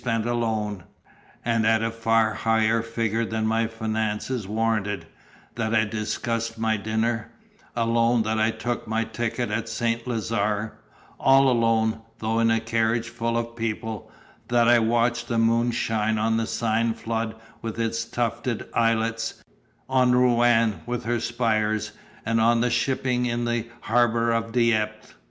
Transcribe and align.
It 0.03 0.07
was 0.17 0.25
alone 0.25 0.85
(and 1.45 1.63
at 1.63 1.83
a 1.83 1.91
far 1.91 2.33
higher 2.33 2.81
figure 2.81 3.23
than 3.23 3.45
my 3.45 3.67
finances 3.67 4.47
warranted) 4.47 5.05
that 5.53 5.75
I 5.75 5.85
discussed 5.85 6.57
my 6.57 6.75
dinner; 6.75 7.29
alone 7.75 8.23
that 8.23 8.39
I 8.39 8.49
took 8.49 8.87
my 8.87 9.03
ticket 9.03 9.51
at 9.51 9.69
Saint 9.69 10.07
Lazare; 10.07 10.71
all 11.19 11.47
alone, 11.49 12.01
though 12.17 12.39
in 12.39 12.49
a 12.49 12.59
carriage 12.59 13.09
full 13.09 13.37
of 13.37 13.55
people, 13.55 14.09
that 14.47 14.67
I 14.67 14.79
watched 14.79 15.27
the 15.27 15.37
moon 15.37 15.69
shine 15.69 16.17
on 16.17 16.37
the 16.37 16.47
Seine 16.47 16.93
flood 16.95 17.35
with 17.61 17.79
its 17.79 18.03
tufted 18.03 18.67
islets, 18.73 19.43
on 19.87 20.13
Rouen 20.13 20.81
with 20.87 21.03
her 21.03 21.19
spires, 21.19 21.91
and 22.25 22.41
on 22.41 22.61
the 22.61 22.71
shipping 22.71 23.27
in 23.27 23.45
the 23.45 23.67
harbour 23.81 24.31
of 24.31 24.51
Dieppe. 24.51 25.13